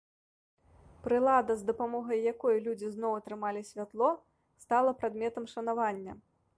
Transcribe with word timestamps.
Прылада, 1.07 1.57
з 1.59 1.67
дапамогай 1.69 2.25
якой 2.33 2.59
людзі 2.69 2.91
зноў 2.97 3.13
атрымалі 3.21 3.61
святло, 3.71 4.11
стала 4.67 4.99
прадметам 5.03 5.45
шанавання. 5.57 6.23